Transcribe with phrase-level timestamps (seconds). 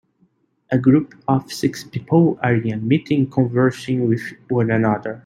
[0.71, 5.19] A group of six people are in a meeting conversing with one another.